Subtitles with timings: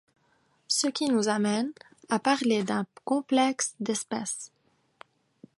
[0.67, 1.71] Ce qui nous amène
[2.09, 4.51] à parler d'un complexe d'espèce.